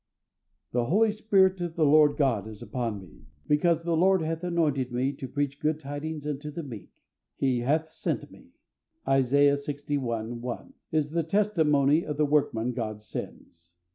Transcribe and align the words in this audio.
"THE 0.71 1.11
Spirit 1.11 1.61
of 1.61 1.75
the 1.75 1.85
Lord 1.85 2.17
God 2.17 2.47
is 2.47 2.63
upon 2.63 2.99
Me; 2.99 3.27
because 3.47 3.83
the 3.83 3.95
Lord 3.95 4.23
hath 4.23 4.43
anointed 4.43 4.91
Me 4.91 5.13
to 5.13 5.27
preach 5.27 5.59
good 5.59 5.79
tidings 5.79 6.25
unto 6.25 6.49
the 6.49 6.63
meek; 6.63 6.89
He 7.35 7.59
hath 7.59 7.93
sent 7.93 8.31
Me" 8.31 8.47
(Isaiah 9.07 9.57
lxi. 9.57 9.99
1), 9.99 10.73
is 10.91 11.11
the 11.11 11.21
testimony 11.21 12.03
of 12.03 12.17
the 12.17 12.25
workman 12.25 12.71
God 12.71 13.03
sends. 13.03 13.69